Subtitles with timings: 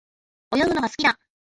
[0.55, 1.15] 泳ぐのが好きだ。